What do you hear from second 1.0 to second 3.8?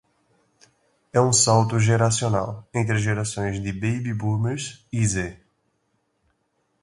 É um salto geracional, entre as gerações de